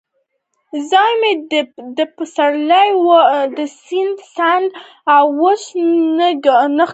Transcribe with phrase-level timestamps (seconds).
[0.89, 1.61] ځان مې دې
[2.15, 3.07] ته سپارلی و،
[3.57, 4.79] د سیند څنډه
[5.27, 5.63] اوس
[6.15, 6.85] نه ښکارېده.